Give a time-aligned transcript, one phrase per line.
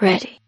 [0.00, 0.40] Ready.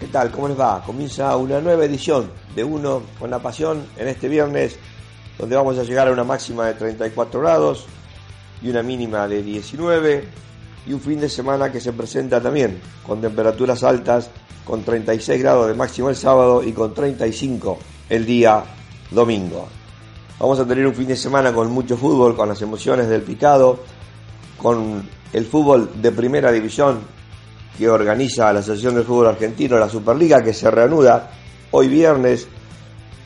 [0.00, 0.32] ¿Qué tal?
[0.32, 0.82] ¿Cómo les va?
[0.84, 4.76] Comienza una nueva edición de Uno con la Pasión en este viernes,
[5.38, 7.86] donde vamos a llegar a una máxima de 34 grados
[8.60, 10.24] y una mínima de 19,
[10.88, 14.30] y un fin de semana que se presenta también con temperaturas altas,
[14.64, 17.78] con 36 grados de máximo el sábado y con 35
[18.08, 18.64] el día
[19.10, 19.68] domingo.
[20.38, 23.80] Vamos a tener un fin de semana con mucho fútbol, con las emociones del picado,
[24.58, 27.00] con el fútbol de primera división
[27.78, 31.30] que organiza la Asociación del Fútbol Argentino, la Superliga, que se reanuda
[31.70, 32.46] hoy viernes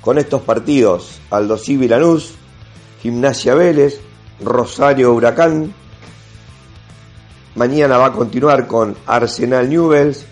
[0.01, 2.35] con estos partidos: Aldo Civi Lanús,
[3.03, 4.01] Gimnasia Vélez,
[4.41, 5.73] Rosario Huracán.
[7.55, 10.25] Mañana va a continuar con Arsenal Newells,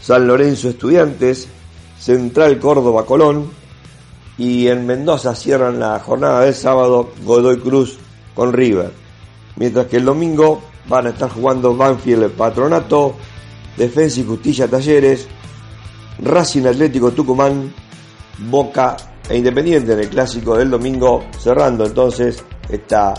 [0.00, 1.48] San Lorenzo Estudiantes,
[1.98, 3.50] Central Córdoba Colón
[4.38, 7.98] y en Mendoza cierran la jornada del sábado Godoy Cruz
[8.34, 8.92] con River.
[9.56, 13.14] Mientras que el domingo van a estar jugando Banfield Patronato,
[13.76, 15.26] Defensa y Justicia Talleres,
[16.18, 17.72] Racing Atlético Tucumán,
[18.38, 18.96] Boca
[19.28, 23.14] e Independiente en el clásico del domingo, cerrando entonces esta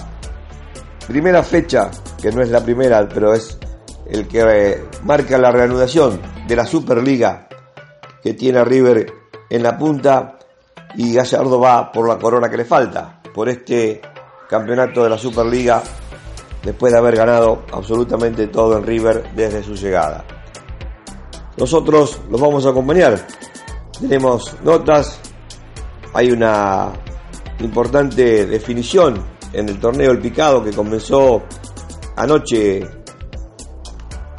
[1.07, 1.89] primera fecha,
[2.21, 3.57] que no es la primera, pero es
[4.09, 7.47] el que eh, marca la reanudación de la Superliga
[8.23, 9.13] que tiene a River
[9.49, 10.39] en la punta
[10.95, 14.01] y Gallardo va por la corona que le falta, por este
[14.49, 15.83] campeonato de la Superliga
[16.63, 20.25] después de haber ganado absolutamente todo en River desde su llegada.
[21.57, 23.25] Nosotros los vamos a acompañar.
[23.99, 25.19] Tenemos notas,
[26.13, 26.93] hay una
[27.59, 31.43] importante definición en el torneo El Picado que comenzó
[32.15, 32.96] anoche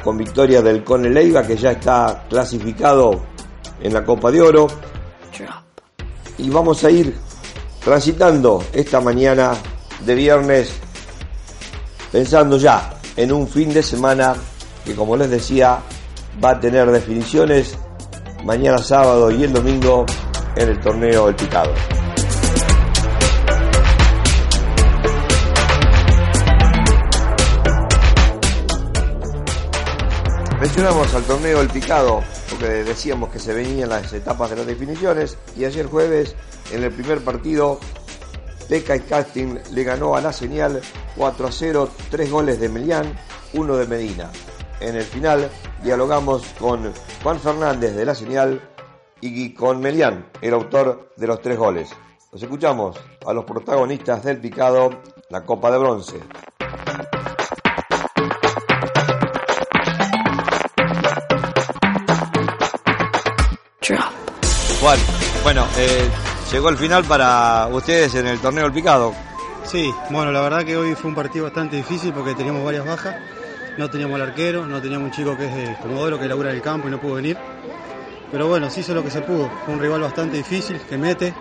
[0.03, 3.19] con victoria del Cone Leiva que ya está clasificado
[3.81, 4.67] en la Copa de Oro.
[6.37, 7.15] Y vamos a ir
[7.83, 9.53] transitando esta mañana
[10.05, 10.73] de viernes
[12.11, 14.35] pensando ya en un fin de semana
[14.85, 15.79] que como les decía
[16.43, 17.77] va a tener definiciones
[18.43, 20.05] mañana sábado y el domingo
[20.55, 21.98] en el torneo El Picado.
[30.59, 35.37] Mencionamos al torneo El Picado porque decíamos que se venían las etapas de las definiciones
[35.55, 36.35] y ayer jueves
[36.73, 37.79] en el primer partido
[38.67, 40.81] Peca y Casting le ganó a la señal
[41.15, 43.17] 4 a 0, tres goles de Melián,
[43.53, 44.31] uno de Medina.
[44.81, 45.49] En el final
[45.81, 46.91] dialogamos con
[47.23, 48.61] Juan Fernández de la señal
[49.21, 51.89] y con Melián, el autor de los tres goles.
[52.33, 54.89] Los escuchamos a los protagonistas del picado,
[55.29, 56.19] la Copa de Bronce.
[64.81, 64.99] Juan,
[65.43, 66.07] bueno, eh,
[66.51, 69.13] llegó el final para ustedes en el torneo del picado.
[69.63, 73.15] Sí, bueno, la verdad que hoy fue un partido bastante difícil porque teníamos varias bajas.
[73.77, 76.57] No teníamos al arquero, no teníamos un chico que es de Comodoro que labura en
[76.57, 77.37] el campo y no pudo venir.
[78.31, 79.49] Pero bueno, se hizo lo que se pudo.
[79.65, 81.33] Fue un rival bastante difícil, que mete,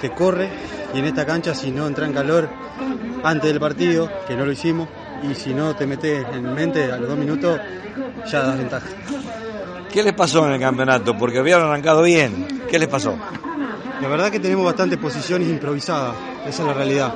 [0.00, 0.50] que corre.
[0.92, 2.50] Y en esta cancha, si no entra en calor
[3.24, 4.88] antes del partido, que no lo hicimos,
[5.22, 7.60] y si no te metes en mente a los dos minutos,
[8.30, 8.86] ya das ventaja.
[9.92, 11.16] ¿Qué les pasó en el campeonato?
[11.16, 12.62] Porque habían arrancado bien.
[12.70, 13.16] ¿Qué les pasó?
[14.00, 16.14] La verdad que tenemos bastantes posiciones improvisadas,
[16.46, 17.14] esa es la realidad.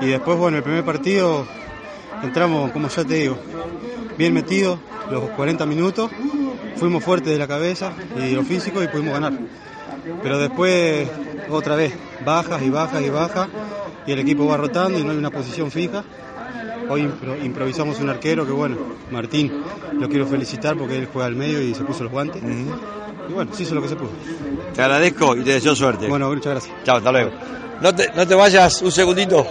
[0.00, 1.46] Y después, bueno, el primer partido
[2.22, 3.38] entramos, como ya te digo,
[4.18, 4.78] bien metidos,
[5.10, 6.10] los 40 minutos,
[6.76, 9.34] fuimos fuertes de la cabeza y de lo físico y pudimos ganar.
[10.22, 11.08] Pero después,
[11.50, 13.48] otra vez, bajas y bajas y bajas,
[14.06, 16.04] y el equipo va rotando y no hay una posición fija.
[16.88, 18.76] Hoy impro- improvisamos un arquero que, bueno,
[19.10, 19.50] Martín,
[20.00, 22.42] lo quiero felicitar porque él juega al medio y se puso los guantes.
[22.42, 24.10] Y bueno, se hizo lo que se pudo.
[24.74, 26.06] Te agradezco y te deseo suerte.
[26.08, 26.74] Bueno, muchas gracias.
[26.84, 27.30] Chao, hasta luego.
[27.80, 29.46] No te, no te vayas un segundito.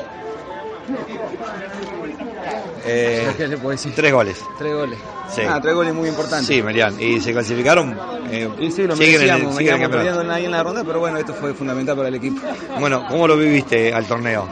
[2.86, 3.94] Eh, ¿Qué le puedo decir?
[3.96, 4.38] tres goles.
[4.58, 5.00] Tres goles.
[5.34, 5.42] Sí.
[5.48, 6.48] Ah, tres goles muy importantes.
[6.48, 7.00] Sí, Merian.
[7.02, 7.98] ¿Y se clasificaron?
[8.30, 11.18] Eh, Y sí, lo siguen en merecíamos, siguen en perdiendo en la ronda, pero bueno,
[11.18, 12.42] esto fue fundamental para el equipo.
[12.80, 14.48] Bueno, ¿cómo lo viviste al torneo?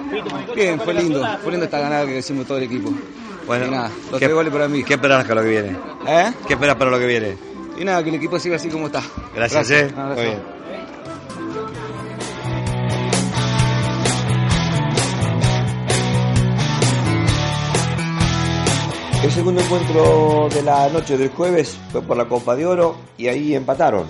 [0.56, 2.92] Bien, fue lindo, fue lindo esta ganada que hicimos todo el equipo.
[3.46, 4.84] Bueno, Y nada, los ¿qué- tres goles para mí.
[4.84, 5.78] ¿Qué esperas para lo que viene?
[6.08, 6.32] ¿Eh?
[6.48, 7.38] ¿Qué esperas para lo que viene?
[7.78, 9.02] Y nada, que el equipo siga así como está.
[9.36, 9.90] Gracias, eh.
[9.94, 10.22] Un abrazo.
[10.22, 10.63] Muy bien.
[19.24, 23.30] El segundo encuentro de la noche del jueves fue por la Copa de Oro y
[23.30, 24.06] ahí empataron.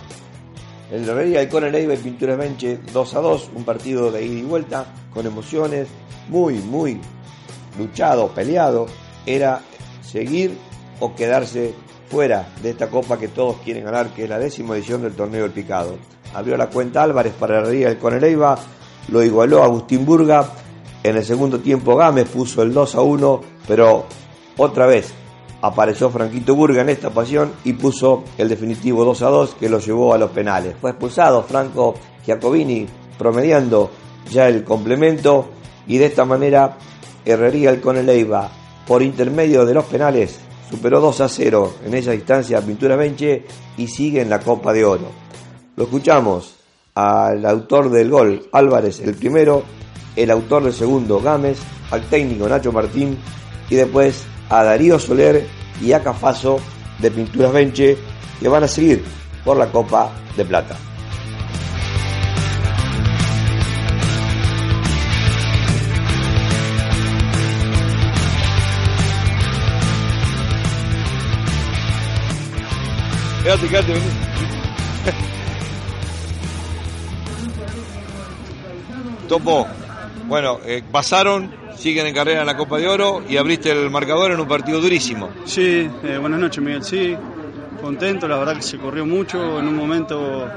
[0.91, 1.03] El
[1.39, 4.87] y con el Eibar Pinturas Benche 2 a 2, un partido de ida y vuelta
[5.13, 5.87] con emociones,
[6.29, 6.99] muy, muy
[7.77, 8.87] luchado, peleado.
[9.27, 9.61] Era
[10.01, 10.57] seguir
[10.99, 11.75] o quedarse
[12.09, 15.43] fuera de esta copa que todos quieren ganar, que es la décima edición del torneo
[15.43, 15.95] del picado.
[16.33, 18.45] Abrió la cuenta Álvarez para y con el
[19.09, 20.49] lo igualó Agustín Burga.
[21.03, 24.07] En el segundo tiempo Gámez puso el 2 a 1, pero
[24.57, 25.13] otra vez
[25.61, 29.79] apareció Franquito Burga en esta ocasión y puso el definitivo 2 a 2 que lo
[29.79, 30.75] llevó a los penales.
[30.79, 31.95] Fue expulsado Franco
[32.25, 32.85] Giacobini
[33.17, 33.89] promediando
[34.29, 35.47] ya el complemento
[35.87, 36.77] y de esta manera
[37.25, 38.49] Herrería el Coneleiva
[38.85, 40.39] por intermedio de los penales
[40.69, 43.45] superó 2 a 0 en esa distancia a Pintura Benche
[43.77, 45.07] y sigue en la Copa de Oro.
[45.75, 46.55] Lo escuchamos
[46.95, 49.63] al autor del gol Álvarez el primero,
[50.15, 51.59] el autor del segundo Gámez,
[51.91, 53.17] al técnico Nacho Martín
[53.69, 55.47] y después a Darío Soler
[55.81, 56.59] y a Cafaso
[56.99, 57.97] de Pinturas Benche
[58.39, 59.03] que van a seguir
[59.43, 60.77] por la Copa de Plata.
[73.41, 74.05] Quédate, quédate, vení.
[79.27, 79.65] Topo,
[80.27, 84.31] bueno, eh, pasaron, siguen en carrera en la Copa de Oro y abriste el marcador
[84.31, 85.29] en un partido durísimo.
[85.43, 87.13] Sí, eh, buenas noches Miguel, sí,
[87.81, 90.49] contento, la verdad que se corrió mucho, en un momento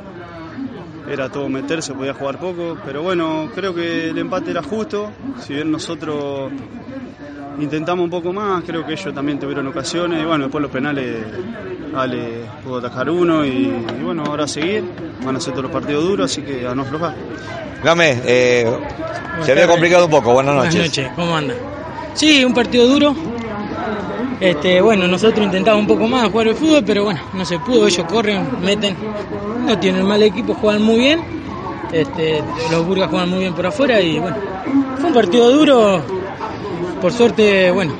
[1.10, 5.54] era todo meterse, podía jugar poco, pero bueno, creo que el empate era justo, si
[5.54, 6.52] bien nosotros
[7.58, 11.24] intentamos un poco más, creo que ellos también tuvieron ocasiones, y bueno, después los penales
[11.96, 14.84] Ale pudo atajar uno y, y bueno, ahora a seguir,
[15.24, 17.14] van a ser todos los partidos duros, así que a no aflojar.
[17.82, 18.70] Gámez, eh,
[19.42, 20.74] se había complicado un poco, buenas noches.
[20.74, 21.54] Buenas noches, ¿cómo anda?
[22.14, 23.14] Sí, un partido duro.
[24.40, 27.86] Este, bueno, nosotros intentamos un poco más jugar el fútbol, pero bueno, no se pudo,
[27.86, 28.94] ellos corren, meten,
[29.64, 31.20] no tienen mal equipo, juegan muy bien.
[31.92, 34.36] Este, los Burgas juegan muy bien por afuera y bueno,
[34.98, 36.02] fue un partido duro.
[37.00, 37.92] Por suerte, bueno,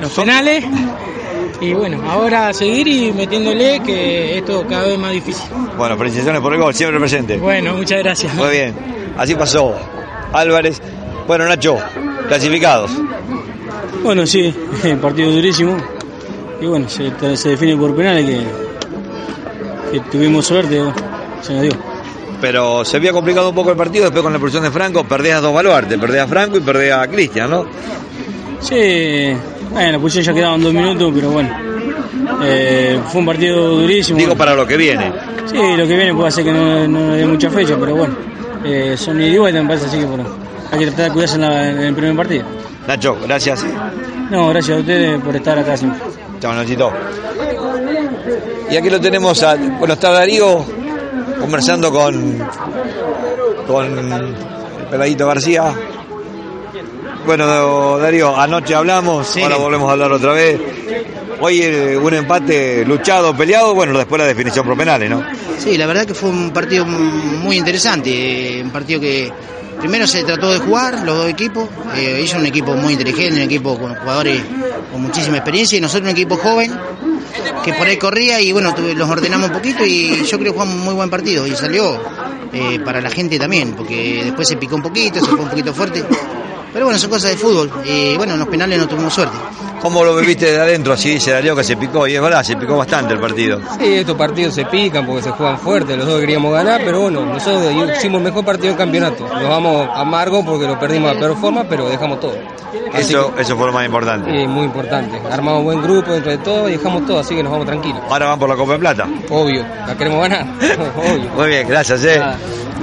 [0.00, 0.64] los penales.
[1.60, 5.44] Y bueno, ahora a seguir y metiéndole que esto cada vez más difícil.
[5.76, 7.36] Bueno, felicitaciones por el gol, siempre presente.
[7.36, 8.34] Bueno, muchas gracias.
[8.34, 8.74] Muy bien,
[9.16, 9.74] así pasó
[10.32, 10.80] Álvarez.
[11.26, 11.78] Bueno, Nacho,
[12.28, 12.90] clasificados.
[14.02, 14.52] Bueno, sí,
[15.00, 15.76] partido durísimo.
[16.60, 18.40] Y bueno, se, se define por penales que,
[19.92, 20.80] que tuvimos suerte,
[21.42, 21.72] se nos dio.
[22.40, 25.38] Pero se había complicado un poco el partido después con la expulsión de Franco, perdías
[25.38, 27.66] a dos baluartes, perdías a Franco y perdías a Cristian, ¿no?
[28.60, 29.32] Sí,
[29.72, 31.50] bueno, pues ya quedaban dos minutos, pero bueno.
[32.44, 34.18] Eh, fue un partido durísimo.
[34.18, 35.12] Digo para lo que viene.
[35.46, 38.14] Sí, lo que viene puede ser que no, no dé mucha fecha, pero bueno.
[38.64, 40.24] Eh, son ida y vuelta, me parece, así que bueno,
[40.70, 42.44] hay que tratar de cuidarse en, la- en el primer partido.
[42.86, 43.64] Nacho, gracias.
[44.30, 46.00] No, gracias a ustedes por estar acá siempre.
[46.40, 46.92] Chao, Nachito.
[48.70, 50.64] Y aquí lo tenemos, a, bueno, está Darío
[51.40, 52.38] conversando con,
[53.66, 54.34] con el
[54.90, 55.72] peladito García.
[57.26, 60.60] Bueno, Darío, anoche hablamos, ahora volvemos a hablar otra vez.
[61.40, 65.24] Hoy eh, un empate luchado, peleado, bueno, después la definición por penales, ¿no?
[65.58, 69.32] Sí, la verdad que fue un partido muy interesante, eh, un partido que
[69.78, 73.46] primero se trató de jugar los dos equipos, eh, ellos un equipo muy inteligente, un
[73.46, 74.40] equipo con jugadores
[74.90, 76.72] con muchísima experiencia y nosotros un equipo joven
[77.64, 80.74] que por ahí corría y bueno, los ordenamos un poquito y yo creo que jugamos
[80.74, 82.00] un muy buen partido y salió
[82.52, 85.72] eh, para la gente también, porque después se picó un poquito, se fue un poquito
[85.72, 86.04] fuerte,
[86.72, 89.36] pero bueno, son cosas de fútbol y bueno, en los penales no tuvimos suerte.
[89.80, 90.92] ¿Cómo lo viviste de adentro?
[90.92, 93.60] Así dice Darío que se picó, y es verdad, se picó bastante el partido.
[93.80, 97.26] Sí, estos partidos se pican porque se juegan fuerte, los dos queríamos ganar, pero bueno,
[97.26, 97.64] nosotros
[97.96, 99.26] hicimos el mejor partido del campeonato.
[99.26, 102.36] Nos vamos amargos porque lo perdimos a peor forma, pero dejamos todo.
[102.94, 104.30] Así Eso, eso fue lo más importante.
[104.30, 105.20] eh, muy importante.
[105.30, 108.00] Armamos buen grupo dentro de todo y dejamos todo, así que nos vamos tranquilos.
[108.08, 109.08] Ahora van por la Copa de Plata.
[109.30, 110.46] Obvio, la queremos ganar.
[110.96, 111.28] Obvio.
[111.36, 112.22] Muy bien, gracias, eh.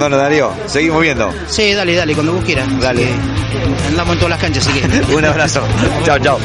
[0.00, 1.30] Bueno, Darío, seguimos viendo.
[1.46, 2.66] Sí, dale, dale, cuando vos quieras.
[2.80, 3.06] Dale.
[3.86, 5.14] Andamos en todas las canchas, así que...
[5.14, 5.62] Un abrazo.
[6.04, 6.38] chao, chao.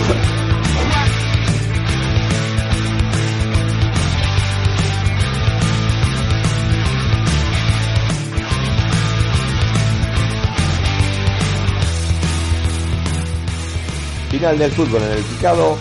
[14.32, 15.78] Final del fútbol en el picado,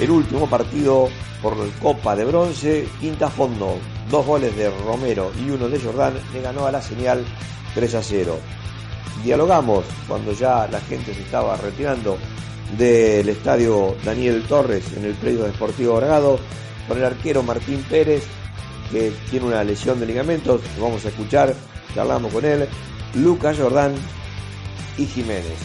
[0.00, 1.08] el último partido
[1.40, 3.78] por Copa de Bronce, quinta fondo,
[4.10, 7.24] dos goles de Romero y uno de Jordán, le ganó a la señal
[7.74, 8.38] 3 a 0.
[9.22, 12.18] Dialogamos cuando ya la gente se estaba retirando
[12.76, 16.38] del estadio Daniel Torres en el predio deportivo Bragado
[16.88, 18.24] con el arquero Martín Pérez
[18.90, 21.54] que tiene una lesión de ligamentos, lo vamos a escuchar,
[21.94, 22.68] charlamos con él,
[23.14, 23.94] Lucas Jordán
[24.98, 25.58] y Jiménez.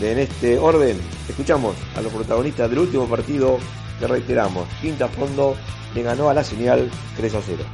[0.00, 3.58] En este orden, escuchamos a los protagonistas del último partido
[4.00, 5.54] te reiteramos, Quinta Fondo
[5.94, 7.64] le ganó a la señal 3 a 0.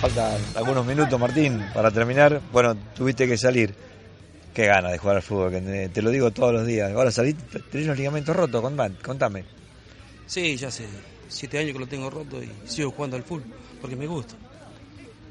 [0.00, 2.40] Faltan algunos minutos, Martín, para terminar.
[2.52, 3.74] Bueno, tuviste que salir.
[4.54, 6.92] Qué ganas de jugar al fútbol, que te- lo digo todos los días.
[6.92, 7.32] Ahora salí,
[7.72, 8.62] tenés los ligamentos rotos,
[9.02, 9.44] contame.
[10.26, 10.84] Sí, ya hace
[11.28, 13.42] siete años que lo tengo roto y sigo jugando al full
[13.80, 14.34] porque me gusta.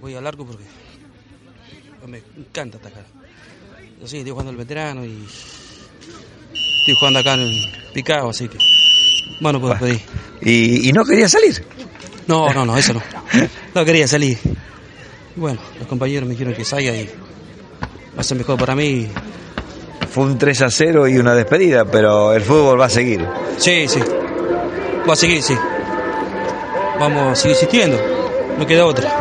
[0.01, 0.65] Voy al arco porque
[2.07, 3.05] me encanta atacar.
[4.01, 5.25] Yo sí, estoy jugando al veterano y
[6.79, 8.57] estoy jugando acá en el picado, así que
[9.39, 10.01] bueno, puedo pedir.
[10.41, 11.63] ¿Y, y no querías salir?
[12.27, 13.01] No, no, no, eso no.
[13.73, 14.37] No quería salir.
[15.35, 17.09] Bueno, los compañeros me dijeron que salga y
[18.15, 19.09] va a ser mejor para mí.
[20.11, 23.25] Fue un 3 a 0 y una despedida, pero el fútbol va a seguir.
[23.57, 23.99] Sí, sí.
[25.07, 25.57] Va a seguir, sí.
[26.99, 27.97] Vamos a seguir existiendo.
[28.57, 29.11] No queda otra.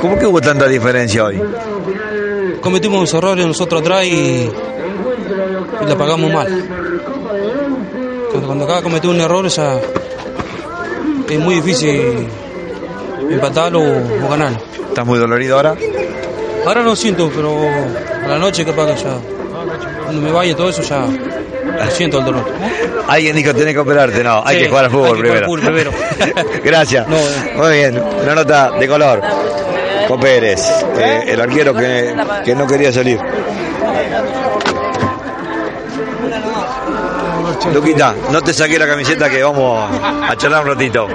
[0.00, 1.42] ¿Cómo que hubo tanta diferencia hoy?
[2.60, 4.48] Cometimos unos errores nosotros atrás y,
[5.80, 6.46] y la pagamos mal.
[8.30, 9.80] Cuando, cuando acá cometí un error ya
[11.28, 12.28] es muy difícil
[13.30, 14.58] empatarlo o, o ganarlo.
[14.88, 15.74] ¿Estás muy dolorido ahora?
[16.66, 17.56] Ahora no siento, pero
[18.24, 19.14] a la noche capaz que ya,
[20.04, 22.44] cuando me vaya todo eso ya lo siento el dolor.
[23.08, 25.44] Alguien dijo tenés que operarte, no, hay Sí, que jugar al hay fútbol que jugar
[25.64, 25.90] primero.
[25.90, 26.60] al fútbol primero.
[26.64, 27.06] Gracias.
[27.08, 29.22] Muy bien, una nota de color.
[30.08, 30.60] Con Pérez,
[30.98, 33.18] eh, el arquero que, que no quería salir.
[37.72, 39.90] Luquita, no te saqué la camiseta que vamos
[40.28, 41.08] a charlar un ratito.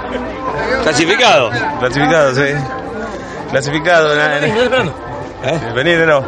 [0.84, 1.50] ¿Clasificado?
[1.80, 2.54] Clasificado, sí.
[3.52, 4.14] Clasificado.
[5.44, 5.60] ¿Eh?
[5.76, 6.24] Venir de no.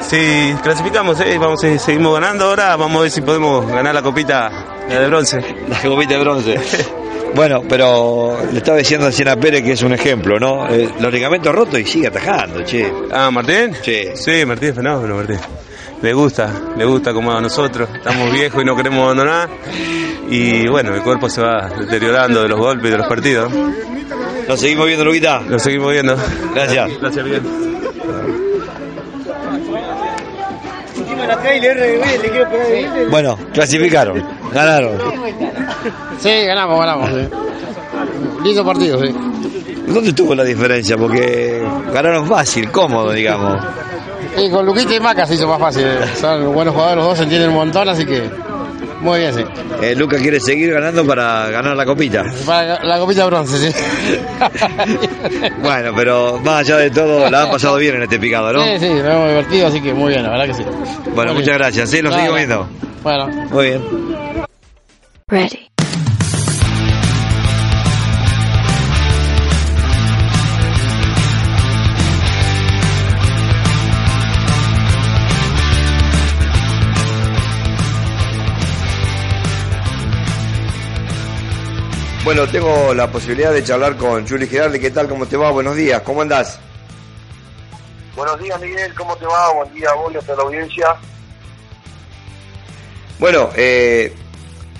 [0.00, 4.02] Sí, clasificamos, eh, vamos, eh, seguimos ganando ahora, vamos a ver si podemos ganar la
[4.02, 4.50] copita
[4.88, 5.38] la de bronce.
[5.68, 6.60] La copita de bronce.
[7.34, 10.68] Bueno, pero le estaba diciendo a Siena Pérez que es un ejemplo, ¿no?
[10.68, 12.92] Eh, los ligamentos rotos y sigue atajando, che.
[13.12, 13.72] Ah, ¿Martín?
[13.82, 14.08] Sí.
[14.14, 15.38] Sí, Martín es fenómeno, Martín.
[16.02, 17.88] Le gusta, le gusta como a nosotros.
[17.94, 19.48] Estamos viejos y no queremos abandonar.
[20.28, 23.52] Y bueno, el cuerpo se va deteriorando de los golpes y de los partidos.
[24.48, 25.40] Lo seguimos viendo, Luquita.
[25.42, 26.16] Lo seguimos viendo.
[26.52, 26.98] Gracias.
[27.00, 27.69] Gracias, Miguel.
[33.10, 34.98] Bueno, clasificaron, ganaron.
[36.18, 37.10] Sí, ganamos, ganamos.
[37.10, 37.28] sí.
[38.44, 39.14] Lindo partido, sí.
[39.86, 40.96] ¿Dónde estuvo la diferencia?
[40.96, 41.62] Porque
[41.92, 43.62] ganaron fácil, cómodo, digamos.
[44.36, 45.86] Y con Luquita y Maca se hizo más fácil.
[46.20, 48.30] Son buenos jugadores los dos, se entienden un montón, así que
[49.00, 49.44] muy bien, sí.
[49.82, 52.24] Eh, Luca quiere seguir ganando para ganar la copita.
[52.46, 53.78] Para la copita bronce, sí.
[55.62, 58.62] Bueno, pero más allá de todo, la han pasado bien en este picado, ¿no?
[58.64, 60.62] Sí, sí, nos hemos divertido, así que muy bien, la verdad que sí.
[61.14, 61.58] Bueno, Muy muchas bien.
[61.58, 62.68] gracias, sí, lo Nada, sigo viendo.
[63.02, 63.26] Bueno.
[63.50, 63.82] Muy bien.
[65.28, 65.69] Ready.
[82.30, 84.78] Bueno, tengo la posibilidad de charlar con Juli Girardi.
[84.78, 85.08] ¿Qué tal?
[85.08, 85.50] ¿Cómo te va?
[85.50, 86.00] Buenos días.
[86.02, 86.60] ¿Cómo andás?
[88.14, 88.94] Buenos días, Miguel.
[88.94, 89.52] ¿Cómo te va?
[89.52, 90.94] Buen día a vos y a toda la audiencia.
[93.18, 94.14] Bueno, eh,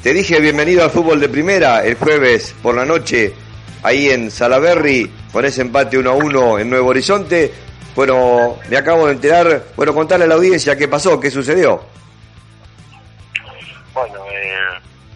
[0.00, 3.34] te dije bienvenido al fútbol de primera el jueves por la noche
[3.82, 7.52] ahí en Salaberry con ese empate 1 a 1 en Nuevo Horizonte.
[7.96, 9.64] Bueno, me acabo de enterar.
[9.74, 11.82] Bueno, contarle a la audiencia qué pasó, qué sucedió.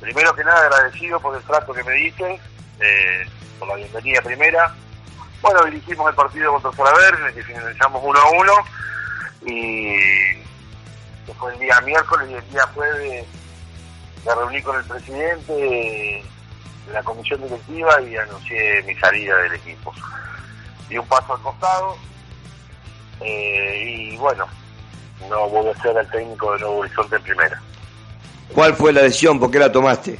[0.05, 2.39] Primero que nada agradecido por el trato que me diste,
[2.79, 3.27] eh,
[3.59, 4.75] por la bienvenida primera.
[5.41, 8.53] Bueno, dirigimos el partido contra Salaberry, en el que finalizamos 1 a 1
[9.47, 9.97] y
[11.39, 13.27] fue el día miércoles y el día jueves
[14.27, 19.93] me reuní con el presidente de la comisión directiva y anuncié mi salida del equipo.
[20.89, 21.97] Di un paso al costado
[23.21, 24.47] eh, y bueno,
[25.31, 27.63] no voy a ser el técnico de Nuevo Horizonte en primera.
[28.55, 29.39] ¿Cuál fue la decisión?
[29.41, 30.19] ¿Por qué la tomaste?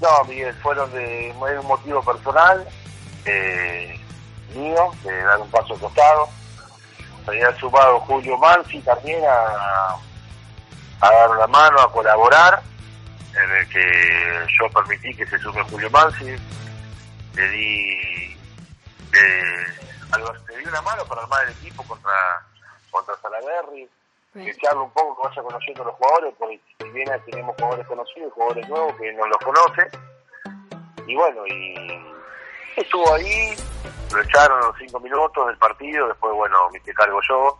[0.00, 2.66] No, Miguel, fueron de un motivo personal
[3.24, 3.98] eh,
[4.54, 6.28] mío, de dar un paso costado.
[7.26, 9.96] Había sumado Julio Mansi también a,
[11.00, 12.60] a dar una mano, a colaborar,
[13.34, 16.34] en el que yo permití que se sume Julio Mansi.
[17.34, 18.36] Le di,
[19.12, 19.66] le-
[20.10, 22.10] algo- le di una mano para armar el equipo contra,
[22.90, 23.88] contra Salaberry,
[24.32, 28.32] que un poco, que vaya conociendo a los jugadores, porque si bien tenemos jugadores conocidos,
[28.32, 29.88] jugadores nuevos que no los conoce.
[31.06, 32.00] Y bueno, y
[32.76, 33.54] estuvo ahí,
[34.14, 37.58] lo echaron los cinco minutos del partido, después, bueno, me cargo yo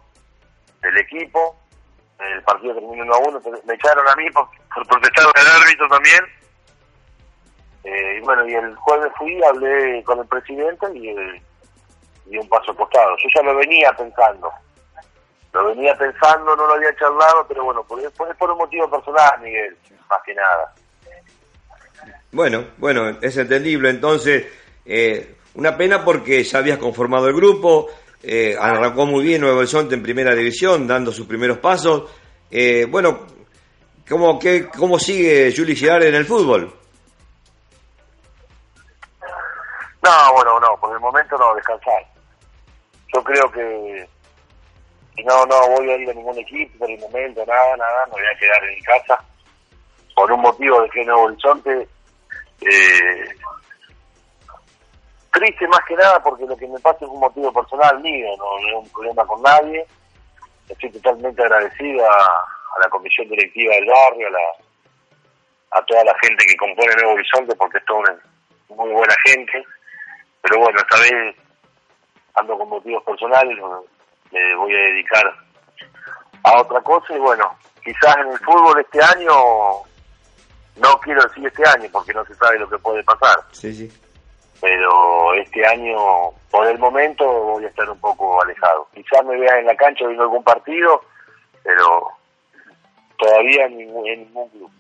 [0.81, 1.57] del equipo.
[2.19, 5.89] el partido terminó 1 a 1, me echaron a mí por, por protestar al árbitro
[5.89, 6.25] también.
[7.85, 11.43] Eh, y bueno, y el jueves fui, hablé con el presidente y eh,
[12.27, 13.17] di un paso costado.
[13.17, 14.51] Yo ya lo venía pensando.
[15.53, 19.41] Lo venía pensando, no lo había charlado, pero bueno, por, por, por un motivo personal,
[19.43, 19.77] Miguel,
[20.09, 20.75] más que nada.
[22.33, 23.91] Bueno, bueno, es entendible.
[23.91, 24.47] Entonces,
[24.87, 27.89] eh, una pena porque ya habías conformado el grupo,
[28.23, 32.11] eh, arrancó muy bien Nuevo Horizonte en primera división, dando sus primeros pasos.
[32.51, 33.27] Eh, bueno,
[34.09, 36.73] ¿cómo, qué, ¿cómo sigue Juli Girard en el fútbol?
[40.03, 42.03] No, bueno, no, por el momento no, descansar.
[43.15, 44.09] Yo creo que,
[45.17, 48.13] que no, no voy a ir a ningún equipo por el momento, nada, nada, me
[48.13, 49.25] voy a quedar en casa.
[50.15, 51.89] Por un motivo de que Nuevo Horizonte
[52.61, 53.25] eh,
[55.33, 58.69] triste más que nada porque lo que me pasa es un motivo personal mío, no,
[58.69, 59.87] es un problema con nadie.
[60.69, 66.15] Estoy totalmente agradecido a, a la comisión directiva del barrio, a, la, a toda la
[66.23, 68.19] gente que compone Nuevo Horizonte porque es toda una
[68.77, 69.65] muy buena gente.
[70.43, 71.37] Pero bueno, esta vez
[72.35, 73.59] ando con motivos personales,
[74.33, 75.25] me voy a dedicar
[76.45, 79.31] a otra cosa y bueno, quizás en el fútbol este año,
[80.77, 83.39] no quiero decir este año porque no se sabe lo que puede pasar.
[83.53, 83.91] Sí, sí
[84.63, 85.97] pero este año,
[86.49, 88.87] por el momento, voy a estar un poco alejado.
[88.95, 91.03] Quizás me vea en la cancha viendo algún partido,
[91.65, 92.07] pero
[93.19, 94.71] todavía en ningún, en ningún club.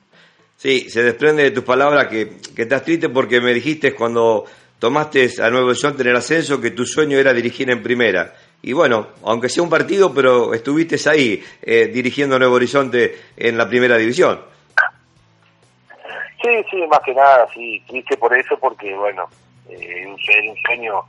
[0.57, 4.45] Sí, se desprende de tus palabras que, que estás triste porque me dijiste cuando
[4.79, 8.33] tomaste a Nuevo Horizonte en el ascenso que tu sueño era dirigir en primera.
[8.63, 13.69] Y bueno, aunque sea un partido, pero estuviste ahí eh, dirigiendo Nuevo Horizonte en la
[13.69, 14.41] primera división.
[16.41, 19.29] Sí, sí, más que nada, sí, triste por eso, porque bueno,
[19.69, 21.03] eh, un, un sueño,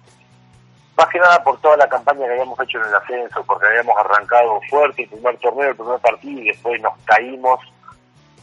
[0.98, 3.98] más que nada por toda la campaña que habíamos hecho en el ascenso, porque habíamos
[3.98, 7.60] arrancado fuerte el primer torneo, el primer partido y después nos caímos,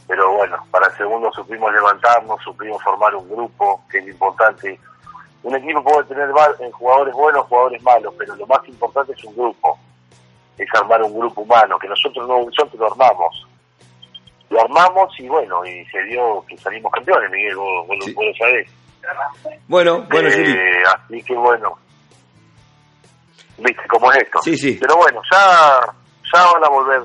[0.07, 4.77] pero bueno, para el segundo supimos levantarnos, supimos formar un grupo, que es importante.
[5.43, 9.33] Un equipo puede tener eh, jugadores buenos, jugadores malos, pero lo más importante es un
[9.35, 9.77] grupo,
[10.57, 13.47] es armar un grupo humano, que nosotros no nosotros lo armamos.
[14.49, 18.13] Lo armamos y bueno, y se dio que salimos campeones, Miguel, vos, vos, Sí.
[18.13, 18.69] vos lo sabés.
[19.67, 20.29] Bueno, bueno.
[20.29, 21.75] Eh, así que bueno,
[23.57, 24.39] viste cómo es esto.
[24.43, 24.77] Sí, sí.
[24.79, 25.79] Pero bueno, ya,
[26.33, 27.01] ya van a volver.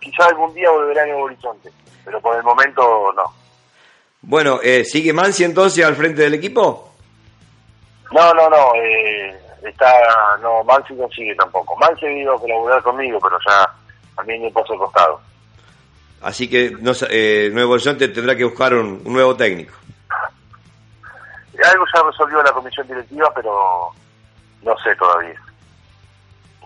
[0.00, 1.70] Quizá algún día volverá a Nuevo Horizonte,
[2.04, 3.22] pero por el momento no.
[4.22, 6.90] Bueno, eh, ¿sigue Mansi entonces al frente del equipo?
[8.12, 8.74] No, no, no.
[8.76, 9.92] Eh, está,
[10.40, 11.76] no, Mansi no sigue tampoco.
[11.76, 13.70] Mansi ha ido a colaborar conmigo, pero ya
[14.16, 15.20] también me paso al costado.
[16.22, 19.74] Así que no, eh, Nuevo Horizonte tendrá que buscar un, un nuevo técnico.
[21.64, 23.90] Algo ya resolvió la comisión directiva, pero
[24.62, 25.40] no sé todavía.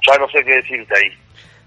[0.07, 1.19] Ya no sé qué decirte ahí.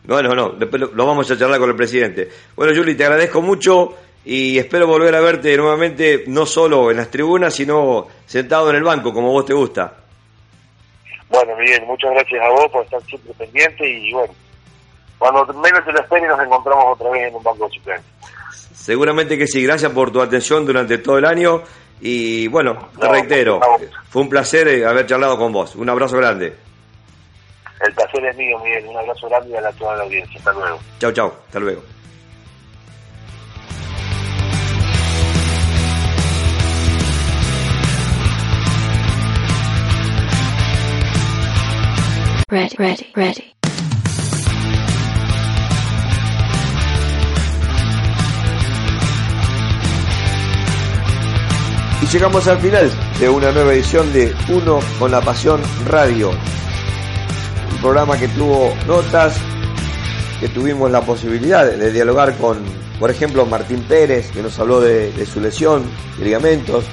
[0.03, 2.29] No, no, no, después lo, lo vamos a charlar con el presidente.
[2.55, 7.09] Bueno, Juli, te agradezco mucho y espero volver a verte nuevamente, no solo en las
[7.11, 9.93] tribunas, sino sentado en el banco, como vos te gusta.
[11.29, 14.33] Bueno, Miguel, muchas gracias a vos por estar siempre pendiente y bueno,
[15.17, 18.01] cuando menos te lo esperes nos encontramos otra vez en un banco de.
[18.73, 21.61] Seguramente que sí, gracias por tu atención durante todo el año
[22.01, 23.59] y bueno, te No, reitero,
[24.09, 25.75] fue un placer eh, haber charlado con vos.
[25.75, 26.55] Un abrazo grande.
[27.85, 28.85] El placer es mío, Miguel.
[28.87, 30.37] Un abrazo grande a la- toda la audiencia.
[30.37, 30.79] Hasta luego.
[30.99, 31.81] Chau, chau, hasta luego.
[42.47, 43.55] Ready, ready, ready.
[52.03, 56.29] Y llegamos al final de una nueva edición de Uno con la Pasión Radio.
[56.29, 59.35] Un programa que tuvo notas,
[60.39, 62.59] que tuvimos la posibilidad de, dialogar con,
[62.99, 65.83] por ejemplo, Martín Pérez, que nos habló de, de su lesión,
[66.19, 66.85] de ligamentos.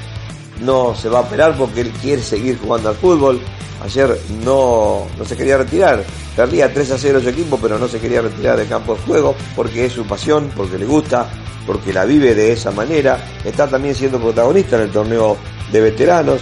[0.63, 3.39] No se va a operar porque él quiere seguir jugando al fútbol.
[3.85, 6.05] Ayer no, no se quería retirar.
[6.37, 9.35] Perdía 3 a 0 su equipo, pero no se quería retirar del campo de juego
[9.57, 11.29] porque es su pasión, porque le gusta,
[11.67, 13.19] porque la vive de esa manera.
[13.45, 15.37] Está también siendo protagonista en el torneo
[15.73, 16.41] de veteranos.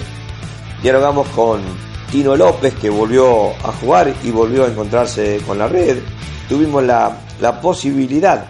[0.83, 1.63] Dialogamos con
[2.11, 5.99] Tino López, que volvió a jugar y volvió a encontrarse con la red.
[6.49, 8.47] Tuvimos la, la posibilidad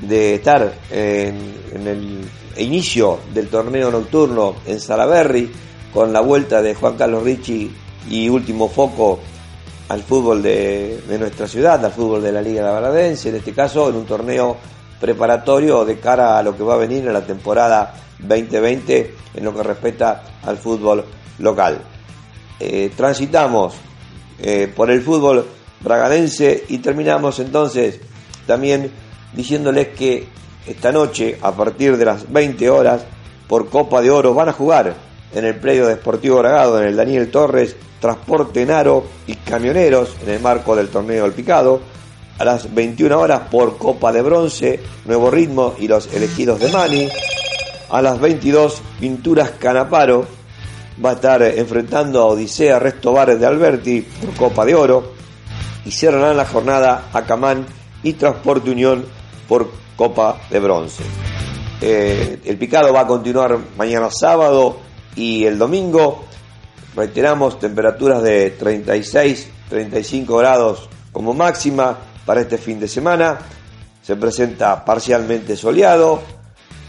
[0.00, 2.20] de estar en, en el
[2.58, 5.50] inicio del torneo nocturno en Salaberry,
[5.92, 7.70] con la vuelta de Juan Carlos Ricci
[8.08, 9.20] y último foco
[9.88, 13.96] al fútbol de, nuestra ciudad, al fútbol de la Liga Navadense, en este caso en
[13.96, 14.56] un torneo
[15.00, 19.54] preparatorio de cara a lo que va a venir en la temporada 2020 en lo
[19.54, 21.04] que respecta al fútbol
[21.38, 21.80] local.
[22.60, 23.74] Eh, transitamos
[24.40, 25.46] eh, por el fútbol
[25.80, 28.00] bragadense y terminamos entonces
[28.46, 28.90] también
[29.34, 30.26] diciéndoles que
[30.66, 33.02] esta noche, a partir de las 20 horas,
[33.46, 34.94] por Copa de Oro van a jugar
[35.34, 40.30] en el predio de Sportivo Bragado, en el Daniel Torres, Transporte Naro y Camioneros, en
[40.30, 41.80] el marco del torneo del Picado.
[42.38, 47.08] A las 21 horas por Copa de Bronce, Nuevo Ritmo y los elegidos de Mani.
[47.90, 50.26] A las 22, Pinturas Canaparo
[51.04, 55.12] va a estar enfrentando a Odisea Resto Bares de Alberti por Copa de Oro.
[55.84, 57.66] Y cerrarán la jornada Acamán
[58.02, 59.04] y Transporte Unión
[59.48, 61.04] por Copa de Bronce.
[61.80, 64.78] Eh, el picado va a continuar mañana sábado
[65.16, 66.24] y el domingo.
[66.96, 73.38] Reiteramos temperaturas de 36, 35 grados como máxima para este fin de semana.
[74.02, 76.22] Se presenta parcialmente soleado.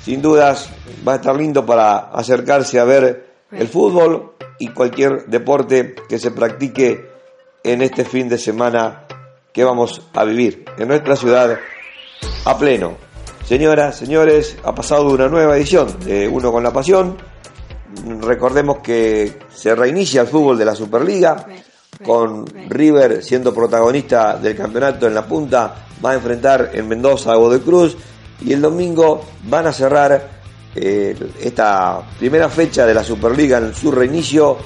[0.04, 0.70] Sin dudas
[1.08, 6.32] va a estar lindo para acercarse a ver el fútbol y cualquier deporte que se
[6.32, 7.10] practique
[7.64, 9.06] en este fin de semana
[9.52, 11.58] que vamos a vivir en nuestra ciudad
[12.46, 12.98] a pleno.
[13.46, 17.18] Señoras, señores, ha pasado una nueva edición de Uno con la Pasión.
[18.22, 21.46] Recordemos que se reinicia el fútbol de la Superliga,
[22.04, 27.36] con River siendo protagonista del campeonato en la punta, va a enfrentar en Mendoza a
[27.36, 27.98] Godoy Cruz
[28.42, 30.30] y el domingo van a cerrar
[30.76, 34.58] eh, esta primera fecha de la Superliga en su reinicio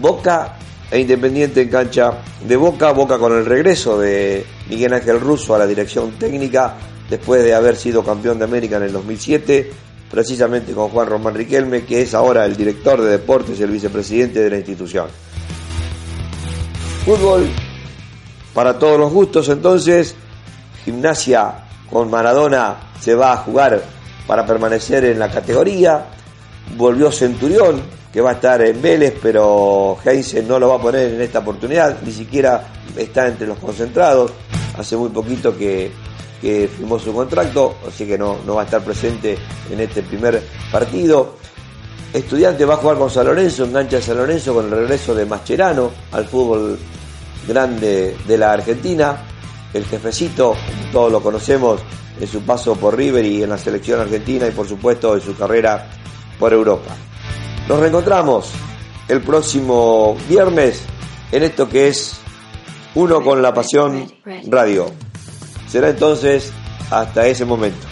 [0.00, 0.56] Boca
[0.90, 5.58] e Independiente en cancha de Boca, Boca con el regreso de Miguel Ángel Russo a
[5.58, 6.74] la dirección técnica
[7.08, 9.70] después de haber sido campeón de América en el 2007,
[10.12, 14.40] precisamente con Juan Román Riquelme, que es ahora el director de deportes y el vicepresidente
[14.40, 15.06] de la institución.
[17.06, 17.48] Fútbol
[18.52, 20.14] para todos los gustos, entonces,
[20.84, 23.82] gimnasia con Maradona se va a jugar
[24.26, 26.04] para permanecer en la categoría,
[26.76, 27.80] volvió Centurión,
[28.12, 31.38] que va a estar en Vélez, pero Heinze no lo va a poner en esta
[31.38, 34.30] oportunidad, ni siquiera está entre los concentrados,
[34.76, 35.90] hace muy poquito que
[36.42, 39.38] que firmó su contrato, así que no, no va a estar presente
[39.70, 41.36] en este primer partido.
[42.12, 45.90] Estudiante va a jugar con San Lorenzo, engancha San Lorenzo con el regreso de Mascherano
[46.10, 46.78] al fútbol
[47.46, 49.16] grande de la Argentina.
[49.72, 50.54] El jefecito,
[50.92, 51.80] todos lo conocemos
[52.20, 55.34] en su paso por River y en la selección argentina y por supuesto en su
[55.36, 55.88] carrera
[56.38, 56.94] por Europa.
[57.68, 58.50] Nos reencontramos
[59.08, 60.82] el próximo viernes
[61.30, 62.16] en esto que es
[62.94, 64.12] Uno con la Pasión
[64.48, 65.11] Radio.
[65.72, 66.52] Será entonces
[66.90, 67.91] hasta ese momento.